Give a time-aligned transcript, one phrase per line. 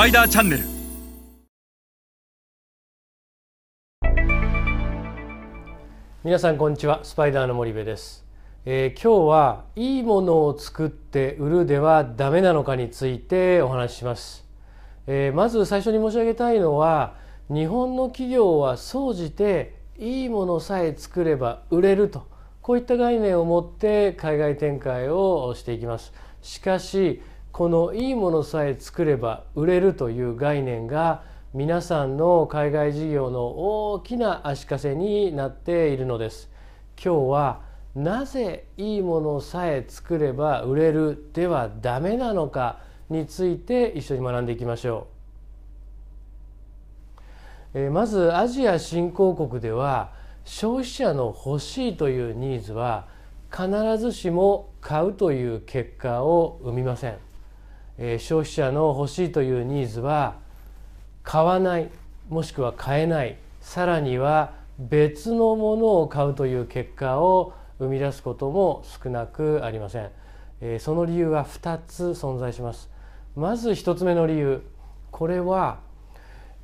[0.00, 0.64] パイダーチャンネル。
[6.24, 7.00] 皆さんこんにちは。
[7.02, 8.24] スパイダーの森部です、
[8.64, 14.48] えー今日はいいものを作って売るではダメなのかについてお話しします、
[15.06, 17.16] えーまず最初に申し上げたいのは
[17.50, 22.26] 日本の企業は総じていいものさえ作れば売れると。
[22.62, 26.14] こういった概念を持って海外展開をしていきます。
[26.40, 27.20] しかし
[27.60, 33.48] このいいものさえ作れば売れるという概念が皆さんの海外事業の
[33.92, 36.48] 大きな足かせになっているのです。
[36.96, 37.60] 今日は
[37.94, 42.80] なぜいいものさえ作れば売れるではダメなのか
[43.10, 45.08] について一緒に学んでいきましょ
[47.74, 47.78] う。
[47.80, 50.12] えまずアジア新興国では
[50.46, 53.06] 消費者の欲しいというニーズは
[53.52, 53.68] 必
[53.98, 57.18] ずしも買うという結果を生みません、
[58.00, 60.36] えー消費者の欲しいというニーズは
[61.22, 61.90] 買わない
[62.28, 70.10] もしくは買えないさらには別のものを買うという結果を生み出すことも少なくありません、
[70.62, 72.90] えーその理由は2つ存在します。
[73.36, 74.62] まず1つ目の理由。
[75.10, 75.78] これは、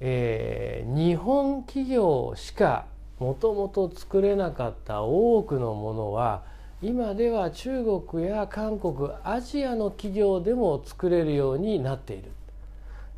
[0.00, 2.86] えー日本企業しか
[3.19, 6.42] もともと作れなかった多くのものは
[6.82, 12.30] 今では中国や韓国アジアの企業でも作れるようになっている。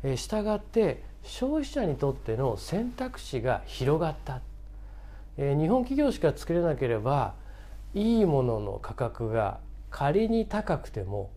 [0.03, 4.41] えーしたがって消費者にとっての選択肢が広がった、
[5.37, 7.33] えー日本企業しか作れなければ
[7.93, 9.59] いいものの価格が
[9.91, 11.29] 仮に高くても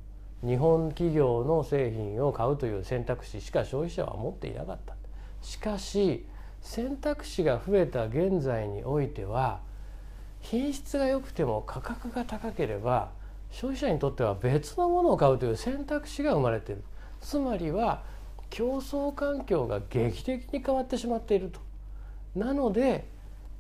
[0.46, 4.94] 日本企業の製品を買うという選択肢しか消費者は持っていなかった。
[5.40, 6.24] しかし
[6.60, 9.60] 選択肢が増えた現在においては
[10.42, 13.10] 品質が良くても価格が高ければ
[13.50, 16.82] 消費者にとっては別のものを買うという選択肢が生まれている。
[17.20, 18.02] つまりは
[18.50, 21.60] 競争環境が劇的に変わってしまっていると。
[22.34, 23.06] なので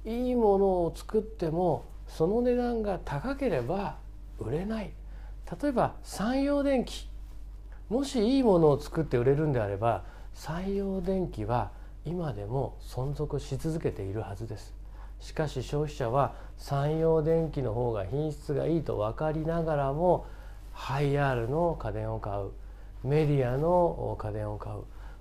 [0.04, 3.96] いいものを作ってもその値段が高ければ
[4.38, 4.92] 売れない。
[5.62, 7.08] 例えば三洋電機。
[7.88, 11.70] もしいいものを作って売れるんであれば三洋電機は
[12.06, 14.81] 今でも存続し続けているはずです。
[15.22, 20.26] しかし消費者は三洋電機の方が品質がいいと分かりながらも
[20.72, 22.50] ハイアールの家電を買う
[23.04, 24.80] メディアの家電を買う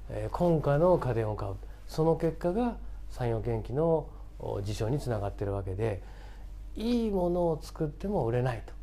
[0.09, 1.53] えー今夏の家電を買う。
[1.87, 2.77] その結果が
[3.09, 4.07] 三洋電機の
[4.63, 6.01] 事象につながっているわけで
[6.75, 8.73] いいものを作っても売れないと。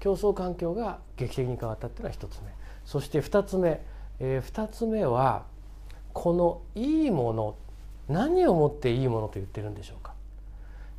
[0.00, 2.52] 競争環境が劇的に変わったっていうのは一つ目。
[2.84, 3.80] そして二つ目、
[4.18, 5.44] えー二つ目は
[6.12, 7.54] このいいもの
[8.08, 10.07] 何をもっていいものと言ってるんでしょうか。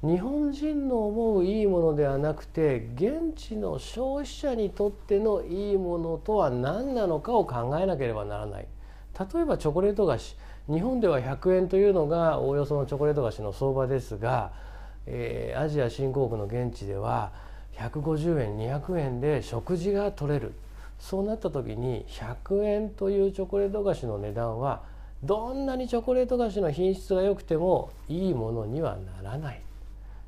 [0.01, 8.67] 日本人の思ういいものではなくて現地の消費者にとってのいいものとは何なのかを考えなければならない。
[9.33, 10.37] 例えばチョコレート菓子。
[10.69, 14.53] 日本では100円というのがおおよそのチョコレート菓子の相場ですが、
[15.05, 17.33] えーアジア新興国の現地では
[17.73, 20.53] 150円200円で食事が取れる。
[20.97, 24.81] そうなった時に100円というチョコレート菓子の値段は
[25.23, 29.61] どんなにチョコレート菓子の品質が良くてもいいものにはならない。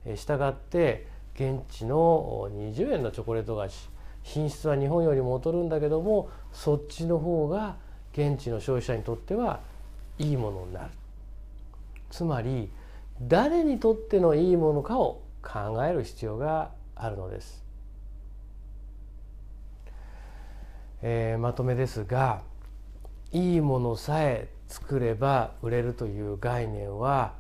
[0.05, 3.89] えーしたがって現地の20円のチョコレート菓子。
[4.23, 7.77] 品質は日本よりも劣るんだけどもそっちの方が
[8.13, 9.61] 現地の消費者にとっては
[10.19, 10.91] いいものになる。
[12.11, 12.69] つまり
[13.21, 17.63] 誰にとってのいいものかを考える必要があるのです、
[21.01, 22.41] えーまとめですが
[23.31, 27.33] いいものさえ作れば売れるという概念は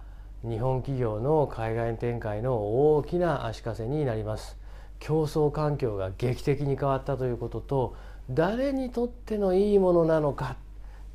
[0.43, 4.57] 日本企業の海外展開の大きな足かせになります。
[4.99, 7.95] 競争環境が劇的に変わったということと
[8.29, 10.57] 誰にとってのいいものなのか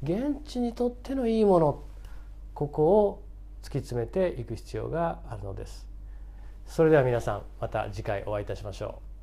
[0.03, 1.83] 現地にとってのいいもの
[2.53, 3.23] ここを
[3.63, 5.89] 突き詰めていく必要があるのです。
[6.67, 9.16] それでは皆さんまた次回お会いいたしましょう。